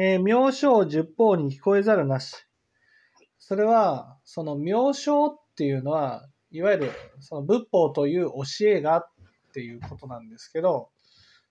[0.00, 2.46] えー、妙正十法に聞こえざるなし。
[3.40, 9.10] それは、その妙正っていうのは、いわゆるその仏法という教えがっ
[9.52, 10.90] ていうことなんですけど、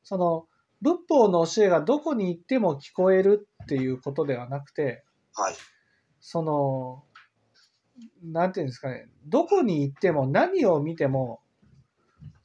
[0.02, 0.48] その
[0.82, 5.04] 仏法の教えがどこに行っても聞こえるっていうことではなくて、
[5.34, 5.56] はい。
[6.22, 7.04] その、
[8.24, 11.42] なんていうんですかね、どこに行っても何を見ても、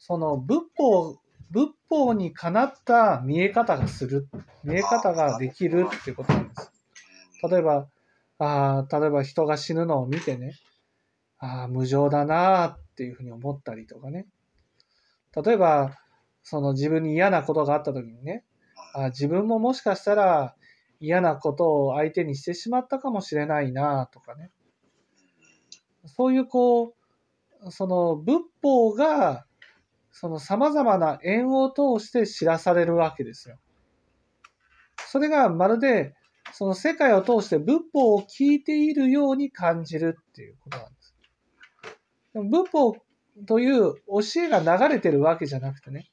[0.00, 1.21] その仏法、
[1.52, 4.26] 仏法にかなった見え方がする、
[4.64, 6.72] 見え方ができるっていうことなんです。
[7.48, 7.88] 例えば、
[8.38, 10.54] あ例えば人が死ぬのを見てね、
[11.38, 14.26] ああ、無常だなっていうふうに思ったりとかね。
[15.44, 15.98] 例えば、
[16.42, 18.44] その自分に嫌なことがあった時にね、
[18.94, 20.56] あ自分ももしかしたら
[21.00, 24.50] 嫌なことを相手にしてしまったかもしれないなとかね。
[26.06, 26.94] そういうこ
[27.64, 29.46] う、その仏法が、
[30.12, 33.56] その様々な縁を通して知らされるわけですよ。
[35.08, 36.14] それがまるで、
[36.52, 41.14] その世界を通して仏法を聞いているように感じるっていうことなんです。
[42.34, 42.96] でも仏法
[43.46, 46.10] という教えが流れてるわけじゃなくてね、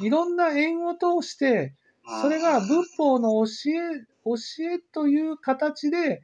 [0.00, 1.74] いろんな縁を通して、
[2.22, 4.34] それが仏法の教え、教
[4.74, 6.22] えという形で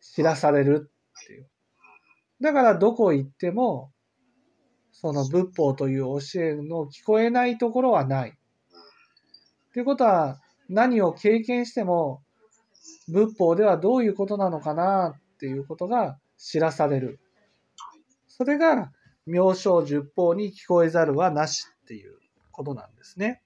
[0.00, 1.48] 知らされるっていう。
[2.40, 3.92] だからどこ行っても、
[5.00, 8.36] その仏法という教えの聞こえないところはない。
[9.72, 12.22] ということは、何を経験しても、
[13.08, 17.18] 仏法ではどういうことなのかなっていうことが知らされる。
[18.28, 18.92] それが、
[19.24, 22.18] 妙正十法に聞こえざるはなしっていう
[22.52, 23.40] ことなんですね。